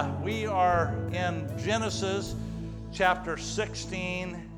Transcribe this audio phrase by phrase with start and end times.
[0.00, 2.34] uh, we are in Genesis
[2.90, 4.50] chapter 16,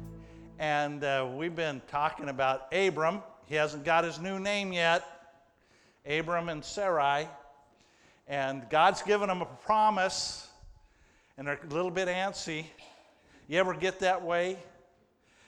[0.60, 3.22] and uh, we've been talking about Abram.
[3.46, 5.04] He hasn't got his new name yet,
[6.06, 7.26] Abram and Sarai.
[8.28, 10.48] And God's given him a promise,
[11.36, 12.66] and they're a little bit antsy.
[13.48, 14.56] You ever get that way?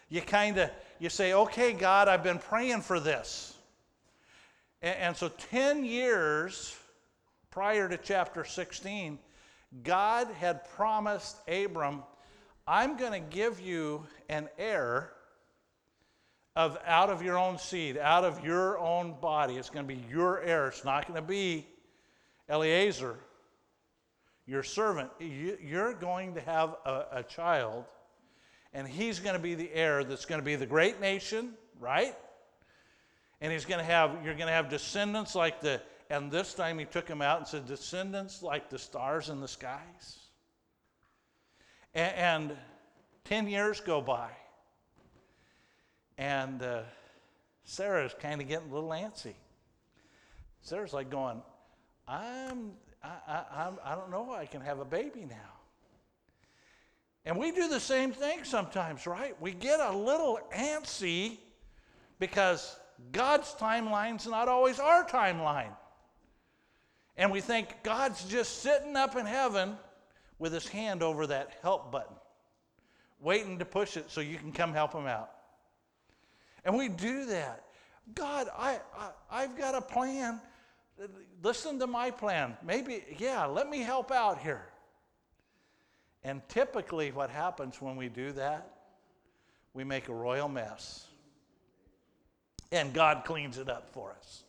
[0.08, 3.56] You kind of you say, "Okay, God, I've been praying for this,"
[4.82, 6.76] and, and so ten years
[7.52, 9.20] prior to chapter 16,
[9.82, 12.02] God had promised Abram,
[12.66, 15.10] I'm going to give you an heir
[16.56, 19.56] of out of your own seed, out of your own body.
[19.56, 20.68] It's going to be your heir.
[20.68, 21.66] It's not going to be
[22.48, 23.16] Eliezer,
[24.46, 25.10] your servant.
[25.18, 27.84] You're going to have a, a child,
[28.72, 32.14] and he's going to be the heir that's going to be the great nation, right?
[33.40, 36.78] And he's going to have, you're going to have descendants like the and this time
[36.78, 40.18] he took him out and said, Descendants like the stars in the skies.
[41.94, 42.56] And, and
[43.24, 44.30] 10 years go by.
[46.18, 46.82] And uh,
[47.64, 49.34] Sarah's kind of getting a little antsy.
[50.60, 51.42] Sarah's like going,
[52.06, 55.36] I'm, I, I, I'm, I don't know, I can have a baby now.
[57.26, 59.40] And we do the same thing sometimes, right?
[59.40, 61.38] We get a little antsy
[62.18, 62.76] because
[63.12, 65.74] God's timeline's not always our timeline.
[67.16, 69.76] And we think God's just sitting up in heaven
[70.38, 72.16] with his hand over that help button,
[73.20, 75.30] waiting to push it so you can come help him out.
[76.64, 77.64] And we do that.
[78.14, 78.78] God, I,
[79.30, 80.40] I, have got a plan.
[81.42, 82.56] Listen to my plan.
[82.62, 84.66] Maybe, yeah, let me help out here.
[86.22, 88.70] And typically, what happens when we do that,
[89.74, 91.06] we make a royal mess.
[92.72, 94.43] And God cleans it up for us.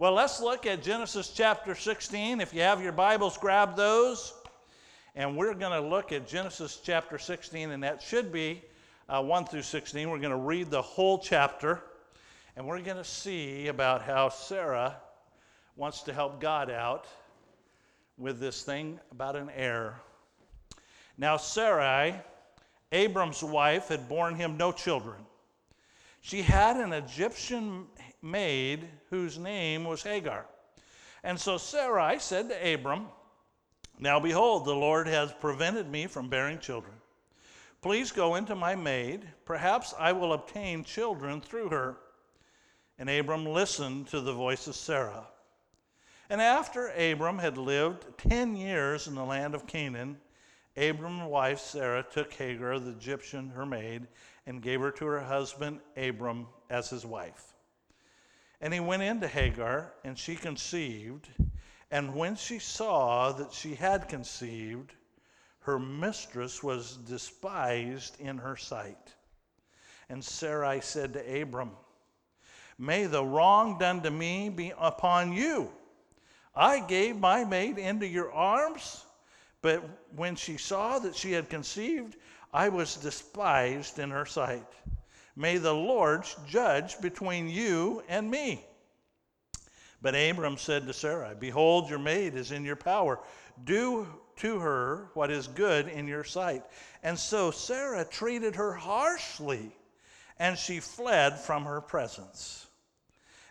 [0.00, 2.40] Well, let's look at Genesis chapter 16.
[2.40, 4.32] If you have your Bibles, grab those.
[5.14, 8.62] And we're going to look at Genesis chapter 16, and that should be
[9.10, 10.08] uh, 1 through 16.
[10.08, 11.82] We're going to read the whole chapter,
[12.56, 14.96] and we're going to see about how Sarah
[15.76, 17.06] wants to help God out
[18.16, 20.00] with this thing about an heir.
[21.18, 22.14] Now, Sarai,
[22.90, 25.18] Abram's wife, had borne him no children.
[26.22, 27.84] She had an Egyptian
[28.22, 30.46] maid whose name was Hagar.
[31.22, 33.06] And so Sarai said to Abram,
[33.98, 36.94] Now behold, the Lord has prevented me from bearing children.
[37.82, 39.26] Please go into my maid.
[39.44, 41.96] Perhaps I will obtain children through her.
[42.98, 45.26] And Abram listened to the voice of Sarah.
[46.28, 50.18] And after Abram had lived ten years in the land of Canaan,
[50.76, 54.06] Abram's wife Sarah took Hagar, the Egyptian, her maid,
[54.46, 57.54] and gave her to her husband Abram as his wife.
[58.60, 61.28] And he went into Hagar, and she conceived.
[61.90, 64.92] And when she saw that she had conceived,
[65.60, 69.14] her mistress was despised in her sight.
[70.08, 71.70] And Sarai said to Abram,
[72.78, 75.70] May the wrong done to me be upon you.
[76.54, 79.04] I gave my maid into your arms,
[79.62, 79.82] but
[80.16, 82.16] when she saw that she had conceived,
[82.52, 84.66] I was despised in her sight.
[85.40, 88.62] May the Lord judge between you and me.
[90.02, 93.18] But Abram said to Sarai, Behold, your maid is in your power.
[93.64, 94.06] Do
[94.36, 96.62] to her what is good in your sight.
[97.02, 99.74] And so Sarah treated her harshly,
[100.38, 102.66] and she fled from her presence.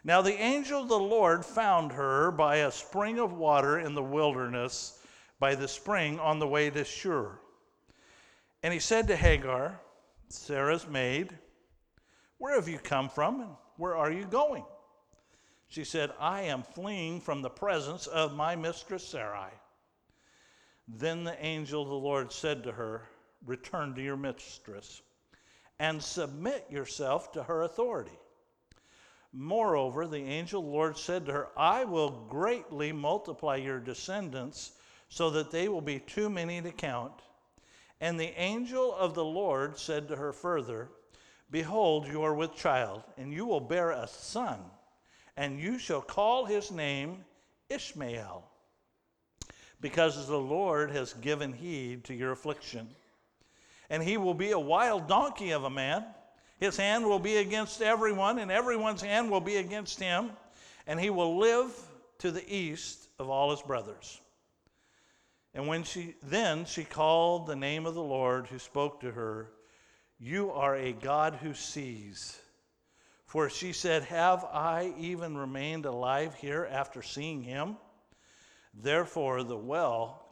[0.04, 4.04] Now the angel of the Lord found her by a spring of water in the
[4.04, 5.00] wilderness,
[5.40, 7.40] by the spring on the way to Shur.
[8.62, 9.80] And he said to Hagar,
[10.28, 11.36] Sarah's maid,
[12.40, 14.64] where have you come from and where are you going?
[15.68, 19.52] She said, I am fleeing from the presence of my mistress Sarai.
[20.88, 23.04] Then the angel of the Lord said to her,
[23.46, 25.02] Return to your mistress
[25.80, 28.18] and submit yourself to her authority.
[29.32, 34.72] Moreover, the angel of the Lord said to her, I will greatly multiply your descendants
[35.08, 37.14] so that they will be too many to count.
[38.02, 40.90] And the angel of the Lord said to her further,
[41.52, 44.60] Behold, you are with child, and you will bear a son,
[45.36, 47.26] and you shall call his name
[47.70, 48.44] Ishmael,
[49.82, 52.90] because the Lord has given heed to your affliction.
[53.90, 56.06] And he will be a wild donkey of a man.
[56.60, 60.32] His hand will be against everyone, and everyone's hand will be against him,
[60.86, 61.72] and he will live
[62.20, 64.22] to the east of all his brothers.
[65.56, 69.50] And when she then she called the name of the Lord who spoke to her
[70.20, 72.38] you are a God who sees.
[73.26, 77.78] For she said, Have I even remained alive here after seeing him?
[78.74, 80.26] Therefore, the well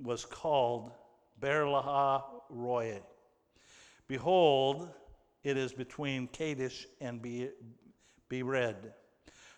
[0.00, 0.92] was called
[1.40, 3.00] Berlaha Roy.
[4.06, 4.88] Behold,
[5.42, 7.50] it is between Kadesh and Be-
[8.30, 8.92] Bered.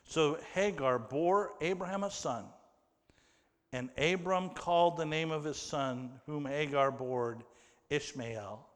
[0.04, 2.44] So Hagar bore Abraham a son,
[3.72, 7.38] and Abram called the name of his son, whom Hagar bore,
[7.90, 8.66] Ishmael.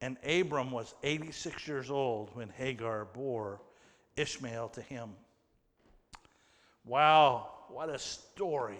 [0.00, 3.60] And Abram was 86 years old when Hagar bore
[4.16, 5.10] Ishmael to him.
[6.84, 8.78] Wow, what a story.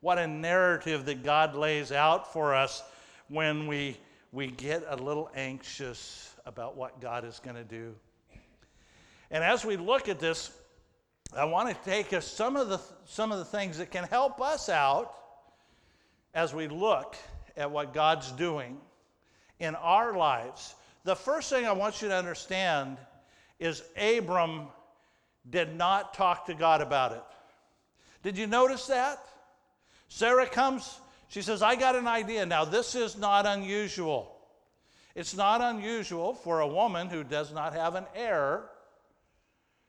[0.00, 2.82] What a narrative that God lays out for us
[3.28, 3.96] when we,
[4.32, 7.94] we get a little anxious about what God is going to do.
[9.30, 10.50] And as we look at this,
[11.36, 14.40] I want to take us some of the some of the things that can help
[14.40, 15.14] us out
[16.34, 17.16] as we look
[17.56, 18.76] at what God's doing
[19.58, 20.74] in our lives.
[21.04, 22.96] The first thing I want you to understand
[23.58, 24.68] is Abram
[25.50, 27.22] did not talk to God about it.
[28.22, 29.18] Did you notice that?
[30.08, 30.98] Sarah comes,
[31.28, 32.46] she says, I got an idea.
[32.46, 34.34] Now, this is not unusual.
[35.14, 38.64] It's not unusual for a woman who does not have an heir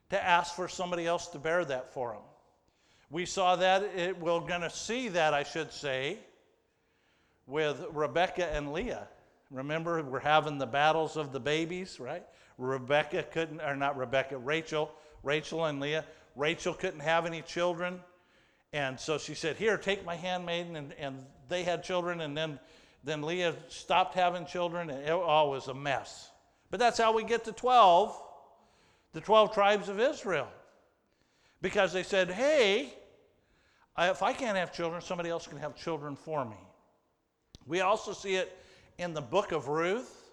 [0.09, 2.21] to ask for somebody else to bear that for him.
[3.09, 6.17] We saw that, it, we're going to see that, I should say,
[7.47, 9.07] with Rebecca and Leah.
[9.51, 12.23] Remember, we're having the battles of the babies, right?
[12.57, 14.91] Rebecca couldn't, or not Rebecca, Rachel,
[15.23, 16.05] Rachel and Leah.
[16.35, 17.99] Rachel couldn't have any children.
[18.73, 20.75] And so she said, Here, take my handmaiden.
[20.75, 22.21] And, and they had children.
[22.21, 22.59] And then,
[23.03, 24.89] then Leah stopped having children.
[24.89, 26.29] And it all was a mess.
[26.71, 28.21] But that's how we get to 12,
[29.13, 30.47] the 12 tribes of Israel.
[31.61, 32.93] Because they said, Hey,
[33.97, 36.57] if I can't have children, somebody else can have children for me.
[37.65, 38.57] We also see it
[38.97, 40.31] in the book of Ruth.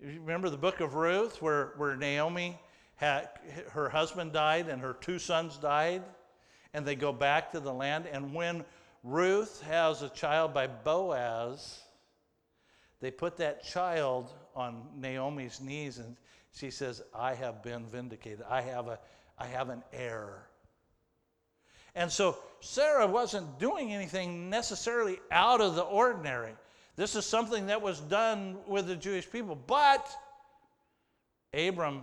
[0.00, 2.58] You remember the book of Ruth where, where Naomi
[2.96, 3.28] had,
[3.70, 6.02] her husband died and her two sons died?
[6.74, 8.06] and they go back to the land.
[8.10, 8.64] And when
[9.02, 11.80] Ruth has a child by Boaz,
[13.00, 16.16] they put that child on Naomi's knees and
[16.54, 18.44] she says, I have been vindicated.
[18.48, 18.98] I have, a,
[19.38, 20.46] I have an heir.
[21.94, 26.54] And so Sarah wasn't doing anything necessarily out of the ordinary.
[26.96, 29.56] This is something that was done with the Jewish people.
[29.56, 30.08] But
[31.54, 32.02] Abram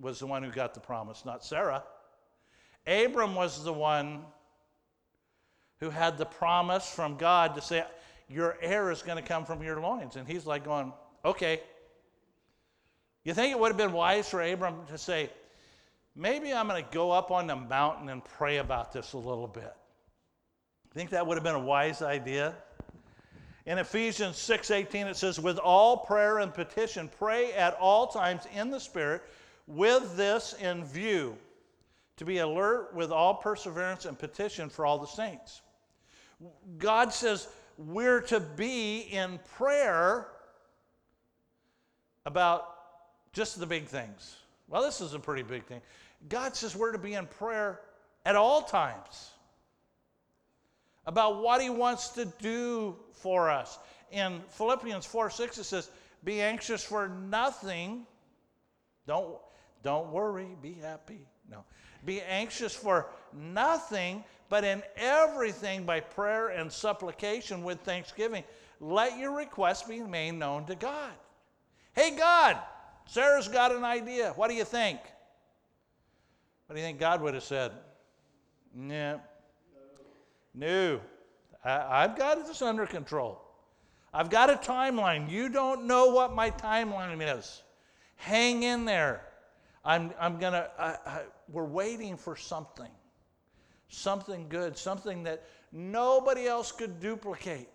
[0.00, 1.82] was the one who got the promise, not Sarah.
[2.86, 4.24] Abram was the one
[5.80, 7.84] who had the promise from God to say,
[8.28, 10.16] Your heir is going to come from your loins.
[10.16, 10.92] And he's like, going,
[11.24, 11.60] Okay.
[13.24, 15.30] You think it would have been wise for Abram to say,
[16.14, 19.48] Maybe I'm going to go up on the mountain and pray about this a little
[19.48, 19.74] bit?
[20.92, 22.54] Think that would have been a wise idea.
[23.66, 28.70] In Ephesians 6:18 it says with all prayer and petition pray at all times in
[28.70, 29.22] the spirit
[29.66, 31.38] with this in view
[32.16, 35.62] to be alert with all perseverance and petition for all the saints.
[36.76, 40.28] God says we're to be in prayer
[42.26, 42.76] about
[43.32, 44.36] just the big things.
[44.68, 45.80] Well, this is a pretty big thing.
[46.28, 47.80] God says we're to be in prayer
[48.24, 49.33] at all times
[51.06, 53.78] about what He wants to do for us.
[54.10, 55.90] In Philippians 4 6, it says,
[56.22, 58.06] Be anxious for nothing.
[59.06, 59.36] Don't,
[59.82, 61.26] don't worry, be happy.
[61.50, 61.64] No.
[62.04, 68.44] Be anxious for nothing, but in everything by prayer and supplication with thanksgiving.
[68.80, 71.12] Let your requests be made known to God.
[71.94, 72.58] Hey, God,
[73.06, 74.32] Sarah's got an idea.
[74.36, 74.98] What do you think?
[76.66, 77.72] What do you think God would have said?
[78.76, 79.18] Yeah.
[80.54, 81.00] No.
[81.64, 83.40] I, have got this under control.
[84.12, 85.30] I've got a timeline.
[85.30, 87.62] You don't know what my timeline is.
[88.16, 89.26] Hang in there.
[89.84, 90.70] I'm, I'm going to,
[91.50, 92.90] we're waiting for something,
[93.88, 97.68] something good, something that nobody else could duplicate.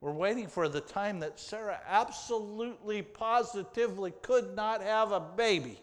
[0.00, 5.80] We're waiting for the time that Sarah absolutely, positively could not have a baby.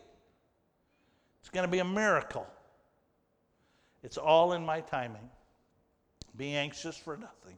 [1.42, 2.48] It's going to be a miracle.
[4.04, 5.30] It's all in my timing.
[6.38, 7.58] Be anxious for nothing.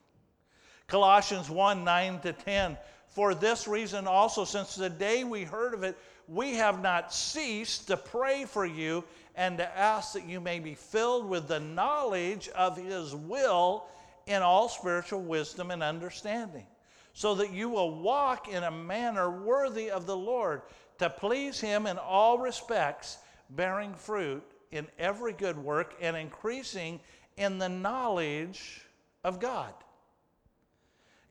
[0.87, 2.77] Colossians 1 9 to 10.
[3.07, 7.87] For this reason also, since the day we heard of it, we have not ceased
[7.87, 9.03] to pray for you
[9.35, 13.85] and to ask that you may be filled with the knowledge of His will
[14.27, 16.67] in all spiritual wisdom and understanding,
[17.13, 20.61] so that you will walk in a manner worthy of the Lord,
[20.99, 23.17] to please Him in all respects,
[23.49, 26.99] bearing fruit in every good work and increasing
[27.39, 28.81] in the knowledge
[29.23, 29.73] of God.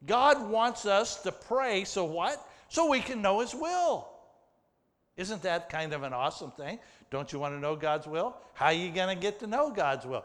[0.07, 2.45] God wants us to pray so what?
[2.69, 4.09] So we can know His will.
[5.17, 6.79] Isn't that kind of an awesome thing?
[7.11, 8.37] Don't you want to know God's will?
[8.55, 10.25] How are you going to get to know God's will?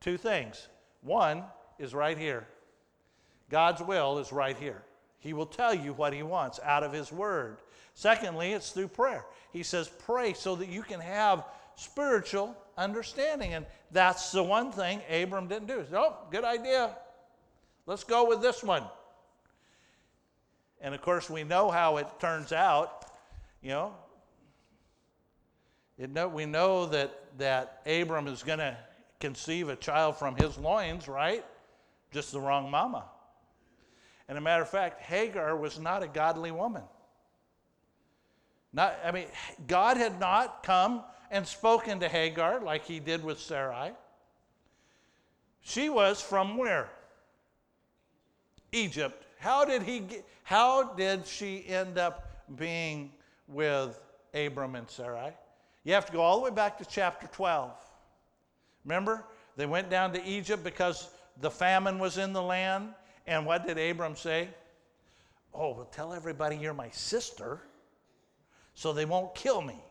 [0.00, 0.68] Two things.
[1.02, 1.44] One
[1.78, 2.46] is right here.
[3.50, 4.82] God's will is right here.
[5.18, 7.58] He will tell you what He wants out of His Word.
[7.94, 9.24] Secondly, it's through prayer.
[9.52, 11.44] He says, pray so that you can have
[11.76, 13.54] spiritual understanding.
[13.54, 15.84] And that's the one thing Abram didn't do.
[15.88, 16.96] Said, oh, good idea.
[17.86, 18.84] Let's go with this one.
[20.80, 23.06] And of course, we know how it turns out.
[23.62, 23.94] You know,
[25.98, 28.76] know we know that, that Abram is going to
[29.20, 31.44] conceive a child from his loins, right?
[32.10, 33.04] Just the wrong mama.
[34.28, 36.82] And a matter of fact, Hagar was not a godly woman.
[38.72, 39.26] Not, I mean,
[39.66, 41.02] God had not come
[41.32, 43.92] and spoken to Hagar like he did with Sarai.
[45.62, 46.90] She was from where?
[48.70, 49.24] Egypt.
[49.38, 53.10] How did he get, how did she end up being
[53.48, 53.98] with
[54.34, 55.32] Abram and Sarai?
[55.84, 57.72] You have to go all the way back to chapter 12.
[58.84, 59.24] Remember?
[59.56, 61.08] They went down to Egypt because
[61.40, 62.90] the famine was in the land.
[63.26, 64.48] And what did Abram say?
[65.54, 67.60] Oh, well, tell everybody you're my sister
[68.74, 69.82] so they won't kill me.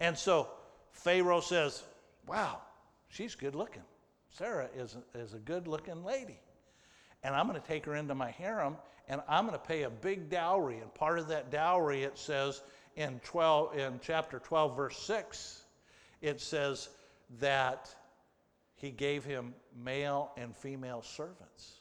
[0.00, 0.48] And so
[0.92, 1.82] Pharaoh says,
[2.26, 2.60] Wow,
[3.08, 3.82] she's good looking.
[4.30, 6.38] Sarah is, is a good looking lady.
[7.22, 8.76] And I'm going to take her into my harem
[9.08, 10.78] and I'm going to pay a big dowry.
[10.78, 12.62] And part of that dowry, it says
[12.96, 15.62] in, 12, in chapter 12, verse 6,
[16.22, 16.88] it says
[17.38, 17.94] that
[18.74, 21.80] he gave him male and female servants.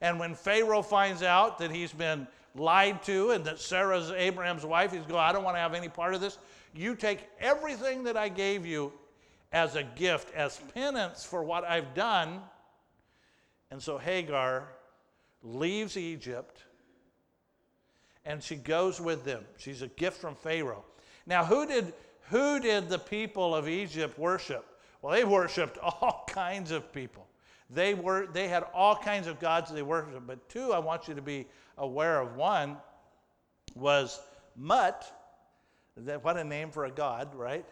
[0.00, 4.92] And when Pharaoh finds out that he's been lied to and that Sarah's Abraham's wife,
[4.92, 6.38] he's going, I don't want to have any part of this.
[6.74, 8.92] You take everything that I gave you
[9.52, 12.40] as a gift, as penance for what I've done.
[13.70, 14.68] And so Hagar
[15.42, 16.62] leaves Egypt
[18.24, 19.44] and she goes with them.
[19.56, 20.84] She's a gift from Pharaoh.
[21.26, 21.92] Now, who did,
[22.30, 24.64] who did the people of Egypt worship?
[25.00, 27.26] Well, they worshiped all kinds of people.
[27.70, 31.14] They, were, they had all kinds of gods they worshiped, but two I want you
[31.14, 31.46] to be
[31.78, 32.36] aware of.
[32.36, 32.76] One
[33.74, 34.20] was
[34.56, 35.10] Mut.
[35.94, 37.64] What a name for a god, right?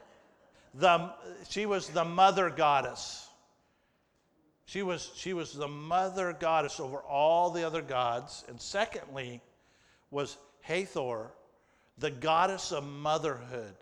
[0.74, 1.12] The,
[1.48, 3.28] she was the mother goddess.
[4.66, 8.44] She was, she was the mother goddess over all the other gods.
[8.48, 9.40] And secondly,
[10.10, 11.32] was Hathor,
[11.98, 13.74] the goddess of motherhood.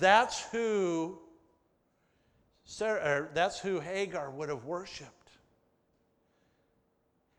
[0.00, 1.18] That's who
[2.64, 5.16] Sarah, er, that's who Hagar would have worshiped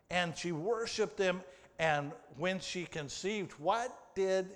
[0.10, 1.42] and she worshiped them.
[1.80, 4.50] And when she conceived, what did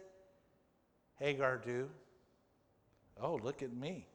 [1.22, 1.88] Hagar do?
[3.22, 4.08] Oh, look at me.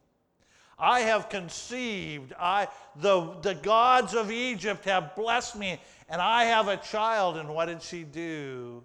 [0.77, 2.35] I have conceived.
[2.39, 7.37] I, the, the gods of Egypt have blessed me, and I have a child.
[7.37, 8.83] And what did she do?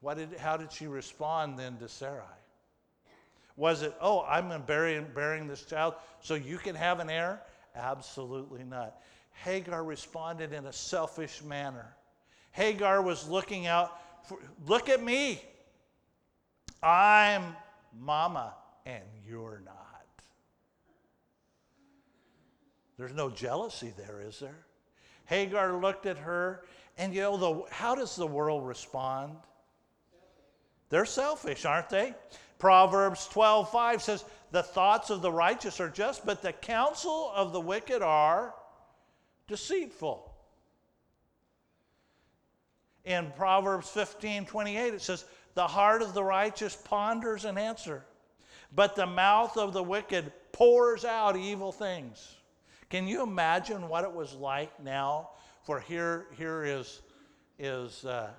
[0.00, 2.24] What did, how did she respond then to Sarai?
[3.56, 7.42] Was it, oh, I'm bearing, bearing this child so you can have an heir?
[7.76, 9.02] Absolutely not.
[9.32, 11.94] Hagar responded in a selfish manner.
[12.52, 15.42] Hagar was looking out for, look at me.
[16.84, 17.56] I'm
[17.98, 19.74] mama and you're not.
[22.98, 24.66] There's no jealousy there, is there?
[25.24, 26.64] Hagar looked at her,
[26.98, 29.36] and you know, the, how does the world respond?
[30.90, 32.14] They're selfish, aren't they?
[32.58, 37.60] Proverbs 12:5 says, "The thoughts of the righteous are just, but the counsel of the
[37.60, 38.54] wicked are
[39.46, 40.30] deceitful.
[43.04, 48.04] In Proverbs 15 28, it says, The heart of the righteous ponders an answer,
[48.74, 52.36] but the mouth of the wicked pours out evil things.
[52.90, 55.30] Can you imagine what it was like now?
[55.62, 57.02] For here, here is,
[57.58, 58.30] is uh,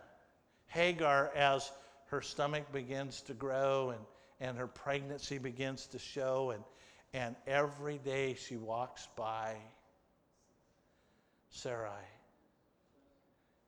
[0.68, 1.72] Hagar as
[2.08, 4.02] her stomach begins to grow and,
[4.40, 6.64] and her pregnancy begins to show, and,
[7.14, 9.56] and every day she walks by
[11.50, 11.90] Sarai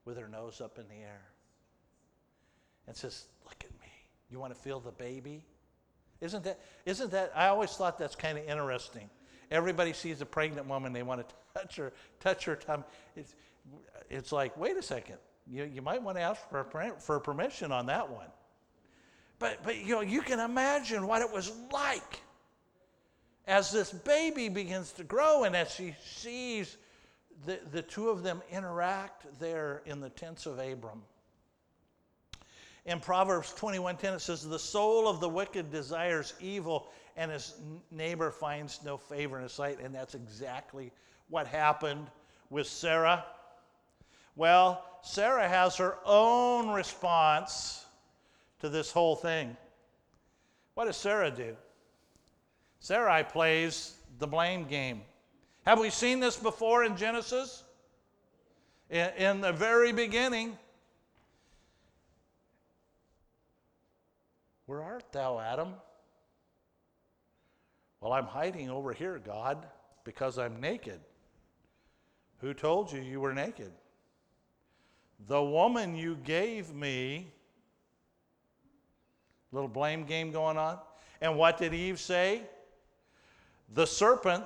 [0.03, 1.25] with her nose up in the air
[2.87, 3.91] and says, Look at me.
[4.29, 5.43] You want to feel the baby?
[6.19, 9.09] Isn't that, isn't that, I always thought that's kind of interesting.
[9.51, 12.83] Everybody sees a pregnant woman, they want to touch her, touch her tummy.
[13.15, 13.35] It's,
[14.09, 16.65] it's like, wait a second, you, you might want to ask for,
[16.99, 18.27] for permission on that one.
[19.39, 22.21] But, but you know, you can imagine what it was like
[23.45, 26.77] as this baby begins to grow and as she sees
[27.45, 31.03] the, the two of them interact there in the tents of Abram.
[32.87, 37.55] In Proverbs 21:10 it says the soul of the wicked desires evil and his
[37.91, 40.93] neighbor finds no favor in his sight and that's exactly
[41.27, 42.09] what happened
[42.49, 43.25] with Sarah.
[44.37, 47.85] Well, Sarah has her own response
[48.61, 49.57] to this whole thing.
[50.73, 51.57] What does Sarah do?
[52.79, 55.01] Sarai plays the blame game.
[55.65, 57.63] Have we seen this before in Genesis?
[58.89, 60.57] In, in the very beginning.
[64.67, 65.73] Where art thou, Adam?
[68.01, 69.65] Well, I'm hiding over here, God,
[70.03, 70.99] because I'm naked.
[72.39, 73.71] Who told you you were naked?
[75.27, 77.31] The woman you gave me.
[79.51, 80.77] Little blame game going on.
[81.21, 82.41] And what did Eve say?
[83.73, 84.43] The serpent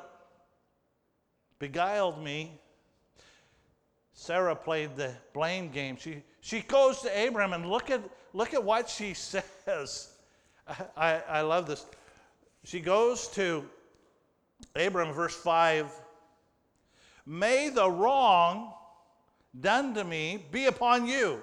[1.59, 2.59] beguiled me.
[4.13, 5.97] Sarah played the blame game.
[5.97, 8.01] She, she goes to Abraham and look at,
[8.33, 9.13] look at what she
[9.65, 10.10] says.
[10.97, 11.85] I, I love this.
[12.63, 13.65] She goes to
[14.75, 15.91] Abram, verse 5
[17.25, 18.73] May the wrong
[19.59, 21.41] done to me be upon you.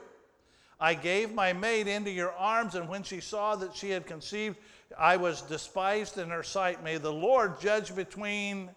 [0.80, 4.56] I gave my maid into your arms, and when she saw that she had conceived,
[4.97, 6.85] I was despised in her sight.
[6.85, 8.70] May the Lord judge between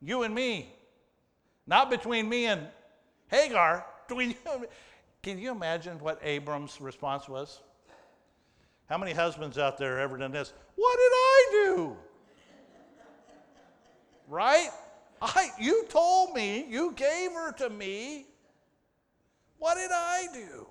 [0.00, 0.74] you and me,
[1.66, 2.66] not between me and
[3.28, 3.86] Hagar.
[4.06, 4.68] Between you.
[5.22, 7.60] Can you imagine what Abram's response was?
[8.88, 10.52] How many husbands out there ever done this?
[10.76, 11.96] What did I do?
[14.28, 14.70] right?
[15.22, 18.26] I, you told me, you gave her to me.
[19.58, 20.66] What did I do?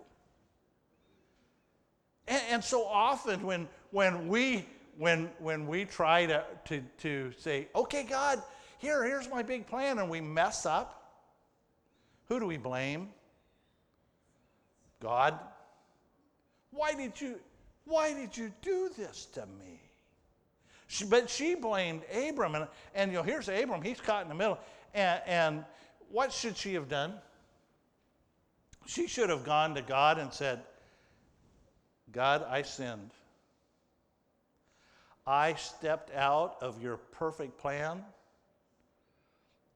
[2.27, 4.65] And, and so often when, when, we,
[4.97, 8.41] when, when we try to, to, to say, okay, God,
[8.77, 10.99] here, here's my big plan, and we mess up,
[12.27, 13.09] who do we blame?
[15.01, 15.37] God.
[16.71, 17.39] Why did you,
[17.85, 19.79] why did you do this to me?
[20.87, 24.35] She, but she blamed Abram, and, and you know, here's Abram, he's caught in the
[24.35, 24.59] middle.
[24.93, 25.65] And, and
[26.09, 27.13] what should she have done?
[28.85, 30.61] She should have gone to God and said,
[32.11, 33.11] God, I sinned.
[35.25, 38.03] I stepped out of your perfect plan,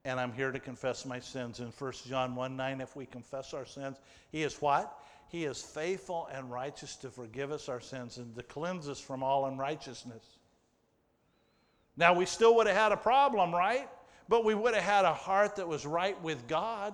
[0.07, 1.59] and I'm here to confess my sins.
[1.59, 3.97] In 1 John 1 9, if we confess our sins,
[4.31, 4.97] He is what?
[5.27, 9.21] He is faithful and righteous to forgive us our sins and to cleanse us from
[9.21, 10.23] all unrighteousness.
[11.97, 13.89] Now, we still would have had a problem, right?
[14.29, 16.93] But we would have had a heart that was right with God.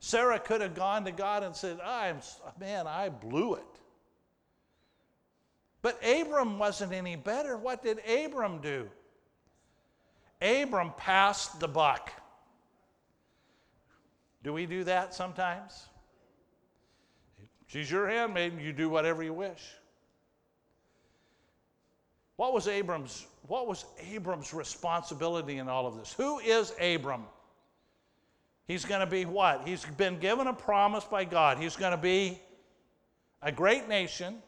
[0.00, 2.18] Sarah could have gone to God and said, I'm,
[2.58, 3.62] Man, I blew it.
[5.80, 7.56] But Abram wasn't any better.
[7.56, 8.88] What did Abram do?
[10.40, 12.12] Abram passed the buck.
[14.42, 15.86] Do we do that sometimes?
[17.66, 19.62] She's your handmaid, you do whatever you wish.
[22.36, 26.12] What was Abram's what was Abram's responsibility in all of this?
[26.12, 27.24] Who is Abram?
[28.66, 29.62] He's going to be what?
[29.64, 31.58] He's been given a promise by God.
[31.58, 32.40] He's going to be
[33.42, 34.42] a great nation.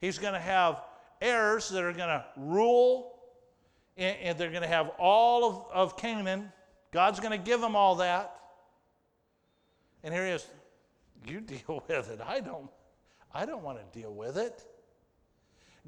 [0.00, 0.80] He's going to have
[1.20, 3.11] heirs that are going to rule,
[3.96, 6.50] and they're going to have all of, of Canaan.
[6.92, 8.34] God's going to give them all that.
[10.02, 10.46] And here he is.
[11.26, 12.20] You deal with it.
[12.26, 12.70] I don't,
[13.34, 14.64] I don't want to deal with it.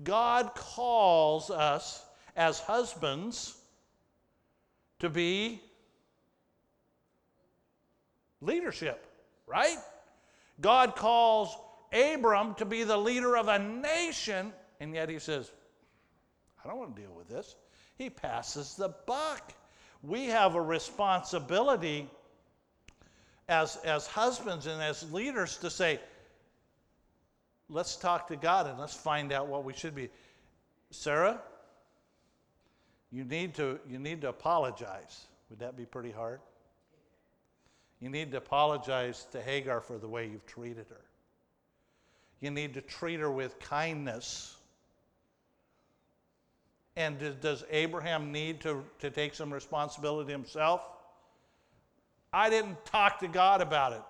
[0.03, 2.05] God calls us
[2.37, 3.57] as husbands
[4.99, 5.61] to be
[8.41, 9.07] leadership,
[9.47, 9.79] right?
[10.61, 11.57] God calls
[11.93, 15.53] Abram to be the leader of a nation, and yet he says,
[16.65, 17.55] I don't want to deal with this.
[17.97, 19.53] He passes the buck.
[20.03, 22.09] We have a responsibility
[23.49, 26.01] as, as husbands and as leaders to say,
[27.69, 30.09] let's talk to God and let's find out what we should be.
[30.91, 31.41] Sarah,
[33.11, 35.27] you need to, you need to apologize.
[35.51, 36.41] Would that be pretty hard?
[38.01, 41.01] You need to apologize to Hagar for the way you've treated her.
[42.41, 44.57] You need to treat her with kindness.
[46.97, 50.83] And does Abraham need to, to take some responsibility himself?
[52.33, 54.03] I didn't talk to God about it.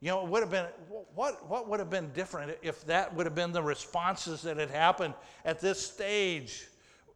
[0.00, 0.66] You know, it would have been
[1.14, 4.70] what, what would have been different if that would have been the responses that had
[4.70, 6.66] happened at this stage?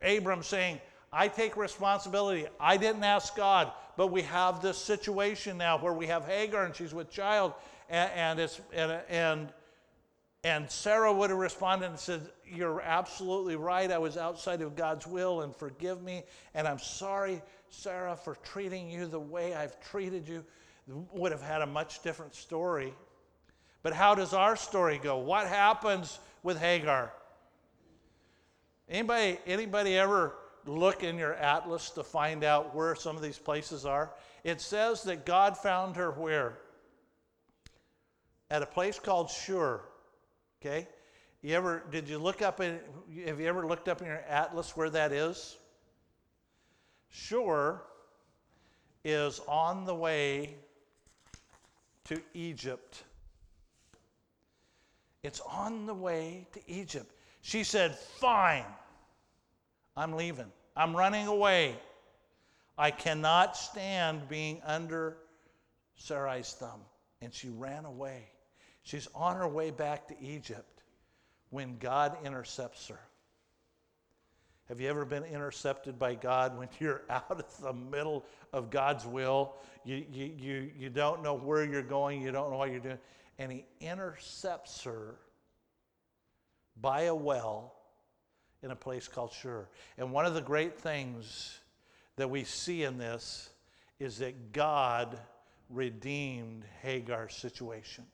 [0.03, 0.81] Abram saying,
[1.13, 2.47] I take responsibility.
[2.59, 6.75] I didn't ask God, but we have this situation now where we have Hagar and
[6.75, 7.53] she's with child,
[7.89, 9.53] and, and it's and, and
[10.45, 13.91] and Sarah would have responded and said, You're absolutely right.
[13.91, 16.25] I was outside of God's will, and forgive me.
[16.55, 20.45] And I'm sorry, Sarah, for treating you the way I've treated you
[21.13, 22.93] would have had a much different story.
[23.85, 25.19] But how does our story go?
[25.19, 27.13] What happens with Hagar?
[28.89, 30.35] Anybody, anybody ever
[30.67, 34.13] look in your atlas to find out where some of these places are?
[34.43, 36.59] It says that God found her where?
[38.51, 39.81] At a place called Shur.
[40.65, 40.87] Okay?
[41.43, 42.79] You ever did you look up in
[43.27, 45.57] have you ever looked up in your atlas where that is?
[47.11, 47.81] Shur
[49.05, 50.55] is on the way
[52.05, 53.03] to Egypt.
[55.25, 57.13] It's on the way to Egypt.
[57.41, 58.65] She said, Fine,
[59.97, 60.51] I'm leaving.
[60.77, 61.77] I'm running away.
[62.79, 65.19] I cannot stand being under
[65.97, 66.81] Sarai's thumb.
[67.21, 68.29] And she ran away.
[68.83, 70.83] She's on her way back to Egypt
[71.51, 72.99] when God intercepts her.
[74.69, 79.07] Have you ever been intercepted by God when you're out of the middle of God's
[79.07, 79.55] will?
[79.85, 82.99] You, you, you, you don't know where you're going, you don't know what you're doing.
[83.39, 85.17] And He intercepts her
[86.81, 87.75] by a well
[88.63, 89.69] in a place called Shur.
[89.99, 91.61] And one of the great things
[92.17, 93.51] that we see in this
[93.99, 95.19] is that God
[95.69, 98.05] redeemed Hagar's situation.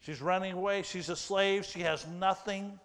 [0.00, 2.78] She's running away, she's a slave, she has nothing.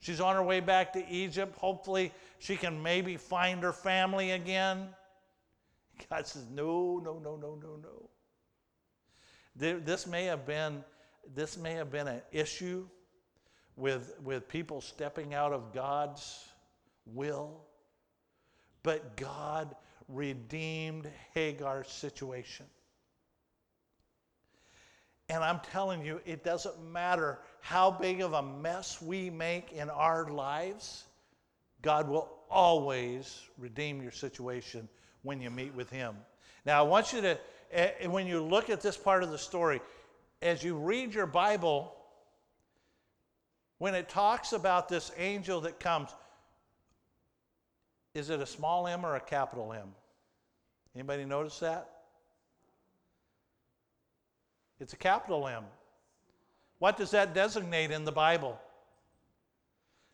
[0.00, 1.56] She's on her way back to Egypt.
[1.56, 4.88] Hopefully, she can maybe find her family again.
[6.10, 8.10] God says, No, no, no, no, no, no.
[9.56, 10.84] This may have been,
[11.34, 12.86] this may have been an issue
[13.76, 16.46] with, with people stepping out of God's
[17.06, 17.62] will,
[18.82, 19.74] but God
[20.08, 22.66] redeemed Hagar's situation.
[25.28, 29.90] And I'm telling you, it doesn't matter how big of a mess we make in
[29.90, 31.04] our lives,
[31.82, 34.88] God will always redeem your situation
[35.22, 36.16] when you meet with Him.
[36.64, 37.38] Now, I want you to,
[37.72, 39.80] eh, when you look at this part of the story,
[40.42, 41.92] as you read your Bible,
[43.78, 46.10] when it talks about this angel that comes,
[48.14, 49.94] is it a small m or a capital M?
[50.94, 51.95] Anybody notice that?
[54.80, 55.64] It's a capital M.
[56.78, 58.58] What does that designate in the Bible?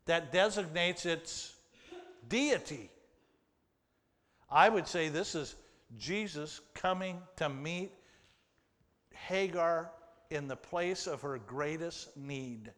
[0.07, 1.55] That designates its
[2.29, 2.91] deity.
[4.51, 5.57] I would say this is
[5.99, 7.93] Jesus coming to meet
[9.13, 9.91] Hagar
[10.31, 12.71] in the place of her greatest need.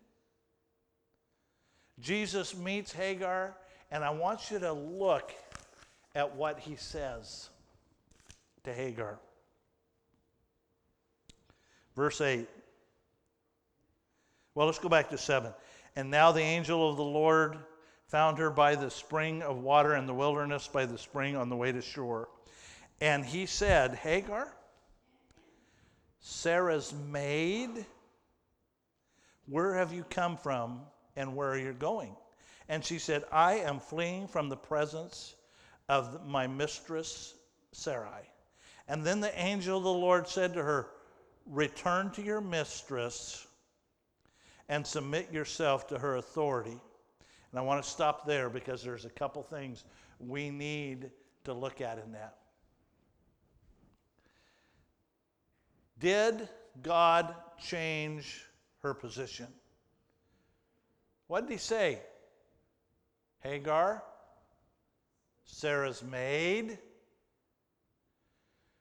[2.00, 3.54] Jesus meets Hagar,
[3.90, 5.32] and I want you to look
[6.14, 7.50] at what he says
[8.64, 9.18] to Hagar.
[11.96, 12.48] Verse 8.
[14.54, 15.52] Well, let's go back to 7.
[15.96, 17.58] And now the angel of the Lord
[18.08, 21.56] found her by the spring of water in the wilderness, by the spring on the
[21.56, 22.28] way to Shur.
[23.00, 24.52] And he said, Hagar,
[26.20, 27.84] Sarah's maid,
[29.46, 30.80] where have you come from
[31.16, 32.14] and where are you going?
[32.68, 35.34] And she said, I am fleeing from the presence
[35.88, 37.34] of my mistress
[37.72, 38.28] Sarai.
[38.88, 40.88] And then the angel of the Lord said to her,
[41.46, 43.46] Return to your mistress
[44.68, 46.78] and submit yourself to her authority.
[47.50, 49.84] And I want to stop there because there's a couple things
[50.18, 51.10] we need
[51.44, 52.36] to look at in that.
[55.98, 56.48] Did
[56.82, 58.44] God change
[58.82, 59.46] her position?
[61.26, 62.00] What did he say?
[63.40, 64.02] Hagar,
[65.44, 66.78] Sarah's maid.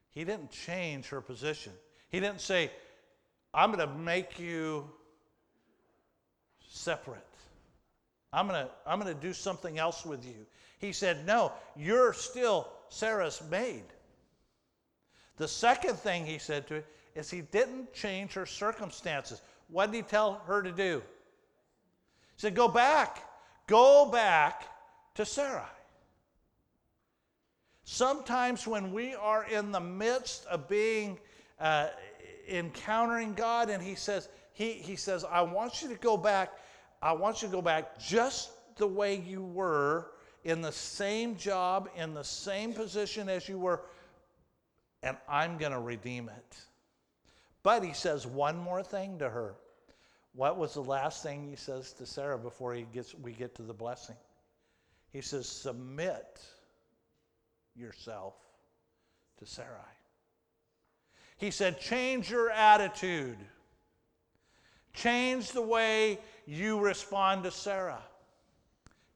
[0.09, 1.73] He didn't change her position.
[2.13, 2.69] He didn't say,
[3.55, 4.87] I'm going to make you
[6.69, 7.21] separate.
[8.31, 10.45] I'm going to I'm going to do something else with you.
[10.77, 13.83] He said, No, you're still Sarah's maid.
[15.37, 16.83] The second thing he said to her
[17.15, 19.41] is he didn't change her circumstances.
[19.69, 21.01] What did he tell her to do?
[22.35, 23.27] He said, Go back.
[23.65, 24.67] Go back
[25.15, 25.69] to Sarah."
[27.85, 31.17] Sometimes when we are in the midst of being
[31.59, 31.87] uh,
[32.49, 36.51] encountering God, and He says, he, he says, I want you to go back.
[37.01, 40.11] I want you to go back just the way you were
[40.43, 43.81] in the same job, in the same position as you were,
[45.01, 46.57] and I'm going to redeem it.
[47.63, 49.55] But he says one more thing to her.
[50.33, 53.61] What was the last thing he says to Sarah before he gets, we get to
[53.63, 54.15] the blessing?
[55.11, 56.41] He says, Submit
[57.75, 58.35] yourself
[59.39, 59.69] to Sarai.
[61.37, 63.37] He said, change your attitude.
[64.93, 68.01] Change the way you respond to Sarah,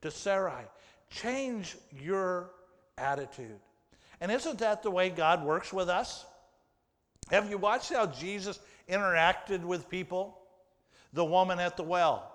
[0.02, 0.64] to Sarai.
[1.10, 2.50] Change your
[2.96, 3.60] attitude.
[4.20, 6.26] And isn't that the way God works with us?
[7.30, 10.38] Have you watched how Jesus interacted with people?
[11.12, 12.34] The woman at the well.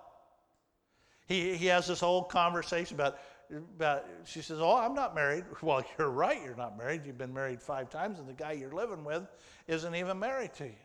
[1.28, 3.18] He, he has this whole conversation about
[3.54, 5.46] about, she says, Oh, I'm not married.
[5.62, 7.02] Well, you're right, you're not married.
[7.06, 9.24] You've been married five times, and the guy you're living with
[9.68, 10.76] isn't even married to you.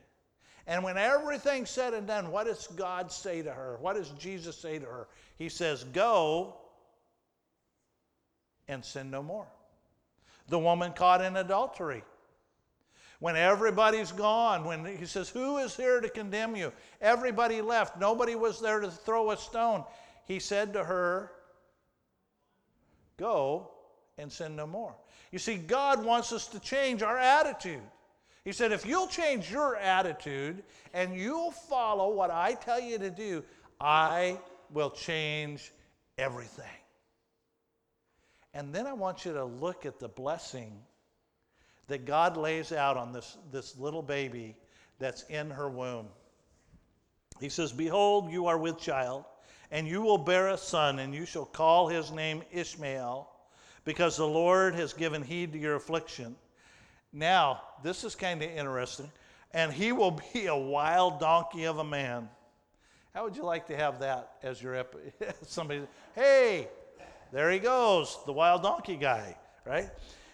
[0.66, 3.78] And when everything's said and done, what does God say to her?
[3.81, 5.09] What does Jesus say to her?
[5.37, 6.57] He says, Go
[8.68, 9.46] and sin no more.
[10.48, 12.04] The woman caught in adultery.
[13.20, 16.72] When everybody's gone, when he says, Who is here to condemn you?
[17.00, 17.98] Everybody left.
[17.98, 19.85] Nobody was there to throw a stone.
[20.26, 21.33] He said to her,
[23.18, 23.70] Go
[24.16, 24.94] and sin no more.
[25.31, 27.83] You see, God wants us to change our attitude.
[28.44, 30.62] He said, If you'll change your attitude
[30.94, 33.44] and you'll follow what I tell you to do,
[33.81, 34.38] I
[34.72, 35.70] will change
[36.16, 36.64] everything.
[38.54, 40.72] And then I want you to look at the blessing
[41.88, 44.57] that God lays out on this, this little baby
[44.98, 46.07] that's in her womb.
[47.40, 49.24] He says, Behold, you are with child,
[49.70, 53.28] and you will bear a son, and you shall call his name Ishmael,
[53.85, 56.37] because the Lord has given heed to your affliction.
[57.12, 59.11] Now, this is kind of interesting.
[59.52, 62.28] And he will be a wild donkey of a man.
[63.14, 64.96] How would you like to have that as your ep-
[65.42, 65.83] somebody?
[66.14, 66.68] Hey,
[67.33, 69.88] there he goes, the wild donkey guy, right?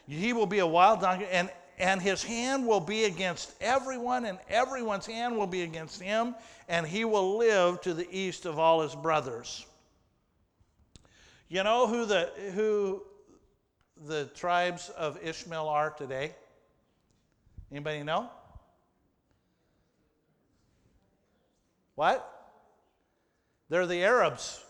[0.06, 4.38] He will be a wild donkey, and and his hand will be against everyone, and
[4.48, 6.34] everyone's hand will be against him,
[6.68, 9.66] and he will live to the east of all his brothers.
[11.48, 13.02] You know who the who
[14.06, 16.34] the tribes of Ishmael are today?
[17.70, 18.30] Anybody know?
[21.94, 22.30] What?
[23.68, 24.62] They're the Arabs.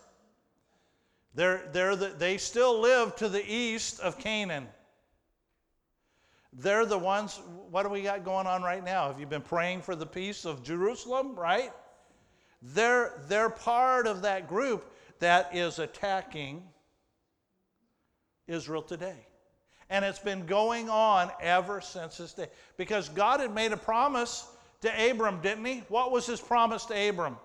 [1.35, 4.69] They're, they're the, they still live to the east of Canaan.
[6.57, 7.41] They're the ones,
[7.71, 9.09] what do we got going on right now?
[9.09, 11.73] Have you been praying for the peace of Jerusalem, right?
[12.63, 16.63] They're, they're part of that group that is attacking
[18.47, 19.27] Israel today.
[19.91, 22.47] And it's been going on ever since this day.
[22.77, 24.47] Because God had made a promise
[24.81, 25.83] to Abram, didn't he?
[25.89, 27.37] What was his promise to Abram?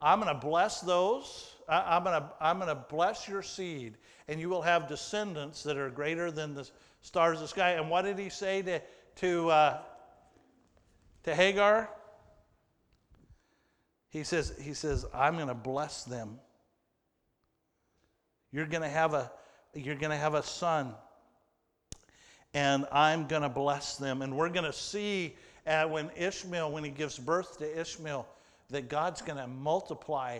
[0.00, 1.54] I'm going to bless those.
[1.68, 3.96] I, am going to I'm going to bless your seed,
[4.28, 6.68] and you will have descendants that are greater than the
[7.00, 7.72] stars of the sky.
[7.72, 8.80] And what did he say to
[9.16, 9.78] to uh,
[11.24, 11.90] to Hagar?
[14.08, 16.38] He says he says I'm going to bless them.
[18.52, 19.30] You're going to have a
[19.74, 20.94] you're going to have a son,
[22.54, 24.22] and I'm going to bless them.
[24.22, 25.36] And we're going to see
[25.66, 28.26] uh, when Ishmael, when he gives birth to Ishmael
[28.70, 30.38] that God's going to multiply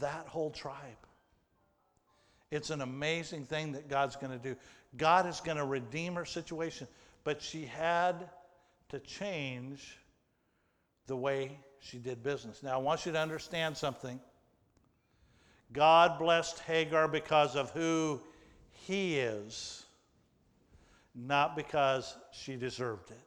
[0.00, 0.76] that whole tribe.
[2.50, 4.56] It's an amazing thing that God's going to do.
[4.96, 6.88] God is going to redeem her situation,
[7.22, 8.28] but she had
[8.88, 9.98] to change
[11.06, 12.62] the way she did business.
[12.62, 14.20] Now, I want you to understand something.
[15.72, 18.20] God blessed Hagar because of who
[18.72, 19.84] he is,
[21.14, 23.20] not because she deserved it.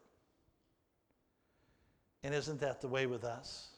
[2.22, 3.68] And isn't that the way with us?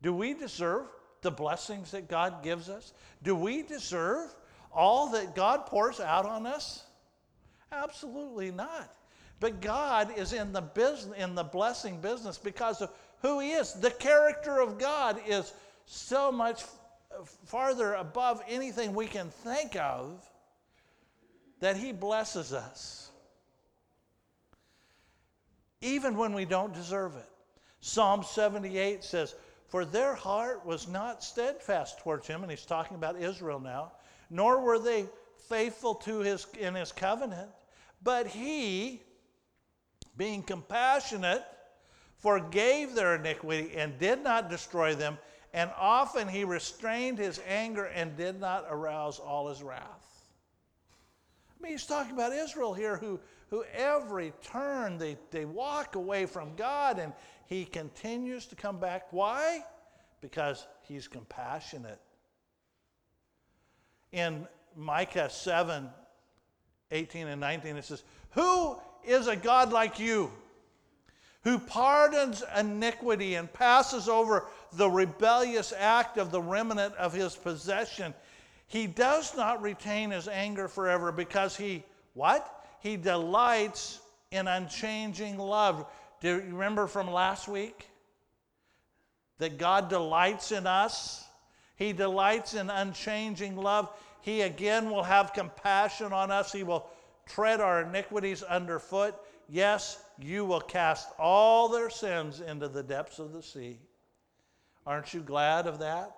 [0.00, 0.86] Do we deserve
[1.22, 2.92] the blessings that God gives us?
[3.22, 4.34] Do we deserve
[4.72, 6.84] all that God pours out on us?
[7.70, 8.94] Absolutely not.
[9.40, 12.90] But God is in the business in the blessing business because of
[13.22, 13.72] who he is.
[13.72, 15.52] The character of God is
[15.86, 16.62] so much
[17.46, 20.22] farther above anything we can think of
[21.60, 23.02] that he blesses us
[25.82, 27.28] even when we don't deserve it.
[27.80, 29.34] Psalm 78 says,
[29.72, 33.92] for their heart was not steadfast towards him, and he's talking about Israel now,
[34.28, 35.06] nor were they
[35.48, 37.48] faithful to his in his covenant.
[38.02, 39.00] But he,
[40.18, 41.42] being compassionate,
[42.18, 45.16] forgave their iniquity and did not destroy them,
[45.54, 50.26] and often he restrained his anger and did not arouse all his wrath.
[51.48, 56.26] I mean, he's talking about Israel here, who, who every turn they, they walk away
[56.26, 57.14] from God and
[57.52, 59.08] he continues to come back.
[59.10, 59.62] Why?
[60.22, 62.00] Because he's compassionate.
[64.10, 65.88] In Micah 7
[66.90, 70.30] 18 and 19, it says, Who is a God like you?
[71.44, 78.14] Who pardons iniquity and passes over the rebellious act of the remnant of his possession.
[78.66, 81.82] He does not retain his anger forever because he,
[82.14, 82.64] what?
[82.80, 85.86] He delights in unchanging love.
[86.22, 87.88] Do you remember from last week?
[89.38, 91.24] That God delights in us.
[91.74, 93.90] He delights in unchanging love.
[94.20, 96.52] He again will have compassion on us.
[96.52, 96.88] He will
[97.26, 99.16] tread our iniquities underfoot.
[99.48, 103.80] Yes, you will cast all their sins into the depths of the sea.
[104.86, 106.16] Aren't you glad of that?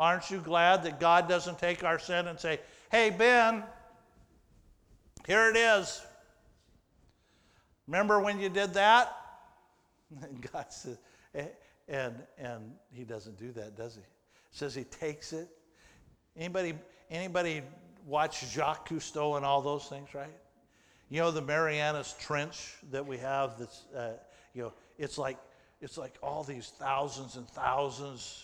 [0.00, 2.58] Aren't you glad that God doesn't take our sin and say,
[2.90, 3.62] hey, Ben,
[5.28, 6.02] here it is.
[7.86, 9.14] Remember when you did that?
[10.22, 10.98] And God says,
[11.88, 14.02] and, and he doesn't do that, does he?
[14.50, 15.48] Says he takes it.
[16.36, 16.74] Anybody,
[17.10, 17.62] anybody
[18.06, 20.34] watch Jacques Cousteau and all those things, right?
[21.10, 23.58] You know the Marianas Trench that we have.
[23.58, 24.14] That's uh,
[24.54, 25.38] you know, it's like
[25.80, 28.42] it's like all these thousands and thousands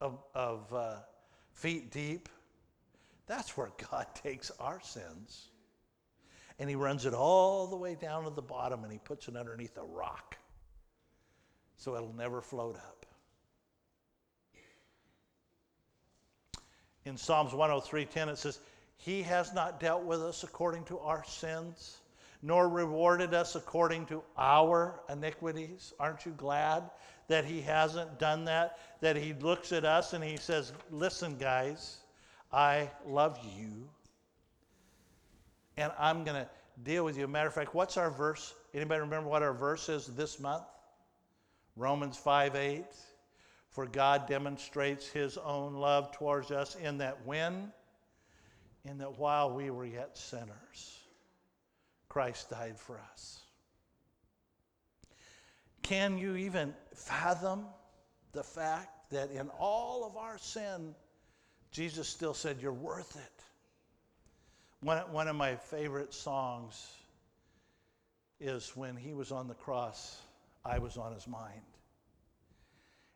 [0.00, 0.96] of, of uh,
[1.52, 2.28] feet deep.
[3.26, 5.48] That's where God takes our sins,
[6.58, 9.36] and He runs it all the way down to the bottom, and He puts it
[9.36, 10.36] underneath a rock,
[11.76, 13.06] so it'll never float up.
[17.04, 18.58] In Psalms 103:10 it says,
[18.96, 21.98] "He has not dealt with us according to our sins,
[22.42, 26.90] nor rewarded us according to our iniquities." Aren't you glad
[27.28, 28.78] that he hasn't done that?
[29.00, 31.98] That he looks at us and he says, "Listen, guys,
[32.52, 33.88] I love you.
[35.76, 36.48] And I'm going to
[36.82, 37.28] deal with you.
[37.28, 38.54] Matter of fact, what's our verse?
[38.74, 40.64] Anybody remember what our verse is this month?
[41.76, 42.84] Romans 5 8.
[43.70, 47.70] For God demonstrates his own love towards us in that when,
[48.86, 51.00] in that while we were yet sinners,
[52.08, 53.42] Christ died for us.
[55.82, 57.66] Can you even fathom
[58.32, 60.94] the fact that in all of our sin,
[61.70, 63.44] Jesus still said, You're worth it?
[64.80, 66.92] One, one of my favorite songs
[68.40, 70.16] is when he was on the cross,
[70.68, 71.62] I was on his mind.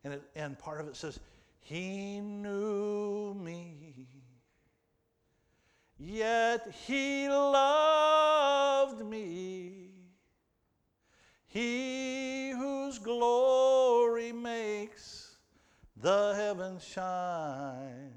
[0.04, 1.20] And, it, and part of it says,
[1.60, 4.06] He knew me,
[5.98, 9.90] yet He loved me.
[11.46, 15.36] He whose glory makes
[15.96, 18.12] the heavens shine,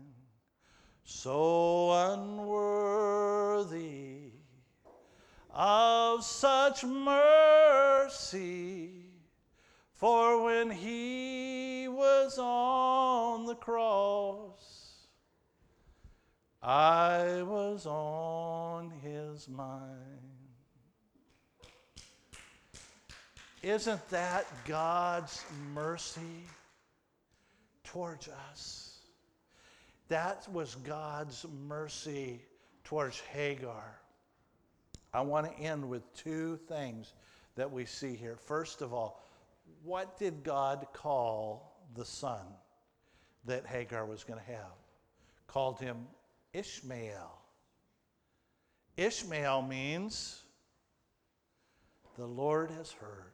[1.03, 3.33] so unworthy
[5.51, 8.33] of such mercy.
[10.03, 14.97] For when he was on the cross,
[16.61, 19.93] I was on his mind.
[23.61, 26.49] Isn't that God's mercy
[27.85, 28.97] towards us?
[30.09, 32.41] That was God's mercy
[32.83, 34.01] towards Hagar.
[35.13, 37.13] I want to end with two things
[37.55, 38.35] that we see here.
[38.35, 39.22] First of all,
[39.83, 42.45] what did God call the son
[43.45, 44.73] that Hagar was going to have?
[45.47, 46.07] Called him
[46.53, 47.39] Ishmael.
[48.95, 50.41] Ishmael means
[52.17, 53.33] the Lord has heard.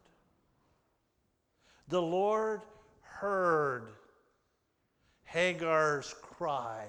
[1.90, 2.62] The Lord
[3.02, 3.90] heard
[5.24, 6.86] Hagar's cry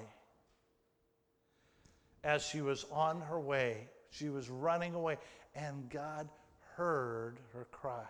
[2.22, 3.88] as she was on her way.
[4.10, 5.18] She was running away,
[5.54, 6.28] and God
[6.76, 8.06] heard her cry.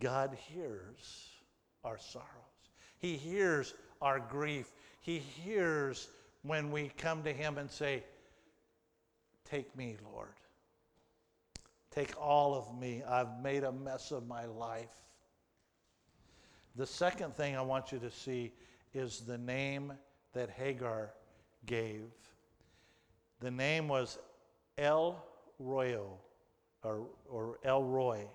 [0.00, 1.28] God hears
[1.84, 2.28] our sorrows.
[2.98, 4.72] He hears our grief.
[5.00, 6.08] He hears
[6.42, 8.04] when we come to Him and say,
[9.44, 10.34] Take me, Lord.
[11.90, 13.02] Take all of me.
[13.08, 14.94] I've made a mess of my life.
[16.76, 18.52] The second thing I want you to see
[18.94, 19.92] is the name
[20.32, 21.10] that Hagar
[21.66, 22.06] gave.
[23.40, 24.18] The name was
[24.76, 25.24] El
[25.62, 26.18] Royo,
[26.82, 28.26] or, or El Roi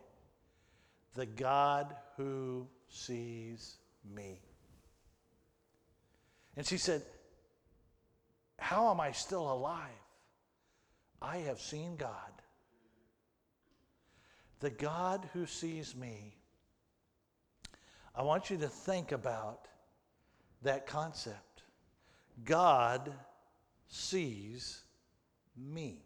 [1.15, 3.77] the God who sees
[4.15, 4.41] me.
[6.55, 7.01] And she said,
[8.57, 9.89] How am I still alive?
[11.21, 12.13] I have seen God.
[14.59, 16.35] The God who sees me.
[18.15, 19.67] I want you to think about
[20.63, 21.63] that concept.
[22.43, 23.13] God
[23.87, 24.81] sees
[25.55, 26.03] me.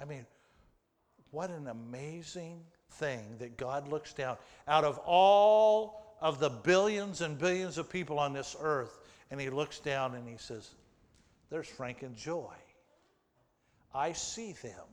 [0.00, 0.26] I mean,
[1.30, 2.60] what an amazing
[2.92, 4.36] thing that God looks down
[4.66, 8.98] out of all of the billions and billions of people on this earth,
[9.30, 10.70] and He looks down and He says,
[11.50, 12.54] There's Frank and Joy.
[13.94, 14.86] I see them.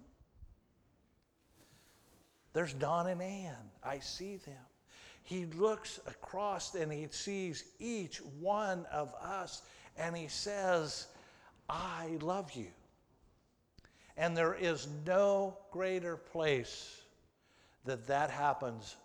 [2.53, 3.69] There's Don and Ann.
[3.83, 4.55] I see them.
[5.21, 9.61] He looks across and he sees each one of us
[9.97, 11.07] and he says,
[11.69, 12.67] I love you.
[14.17, 17.01] And there is no greater place
[17.85, 18.95] that that happens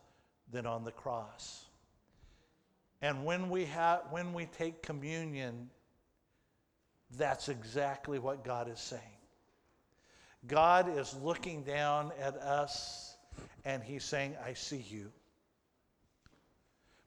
[0.51, 1.67] than on the cross.
[3.03, 5.69] And when we, have, when we take communion,
[7.19, 9.03] that's exactly what God is saying.
[10.47, 13.17] God is looking down at us
[13.65, 15.13] and He's saying, I see you.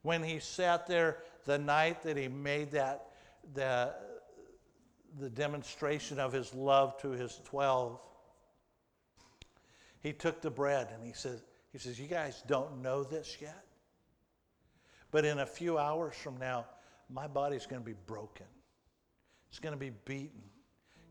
[0.04, 3.08] When He sat there the night that He made that,
[3.56, 4.15] that
[5.20, 8.00] the demonstration of his love to his 12,
[10.02, 11.42] he took the bread and he says,
[11.72, 13.66] he says, You guys don't know this yet?
[15.12, 16.66] But in a few hours from now,
[17.10, 18.46] my body's going to be broken.
[19.50, 20.42] It's going to be beaten.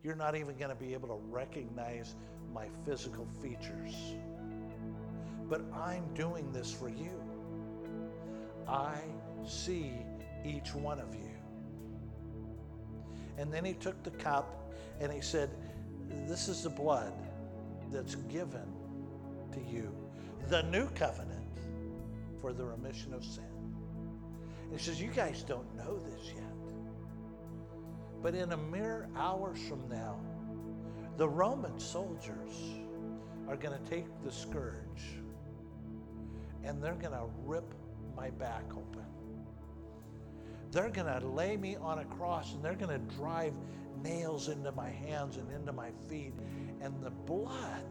[0.02, 2.14] You're not even going to be able to recognize
[2.52, 3.94] my physical features.
[5.48, 7.20] But I'm doing this for you.
[8.68, 8.98] I
[9.46, 9.92] see
[10.44, 11.33] each one of you.
[13.38, 15.50] And then he took the cup and he said,
[16.28, 17.12] This is the blood
[17.90, 18.72] that's given
[19.52, 19.94] to you,
[20.48, 21.40] the new covenant
[22.40, 23.44] for the remission of sin.
[24.62, 26.44] And he says, You guys don't know this yet.
[28.22, 30.18] But in a mere hours from now,
[31.16, 32.54] the Roman soldiers
[33.48, 35.20] are going to take the scourge
[36.64, 37.74] and they're going to rip
[38.16, 39.03] my back open.
[40.74, 43.54] They're going to lay me on a cross and they're going to drive
[44.02, 46.34] nails into my hands and into my feet.
[46.80, 47.84] And the blood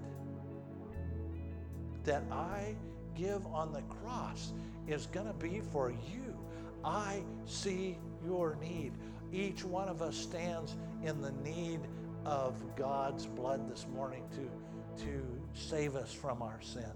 [2.04, 2.76] that I
[3.16, 4.52] give on the cross
[4.86, 6.38] is going to be for you.
[6.84, 8.92] I see your need.
[9.32, 10.76] Each one of us stands
[11.06, 11.80] in the need
[12.26, 15.24] of God's blood this morning to, to
[15.54, 16.92] save us from our sin.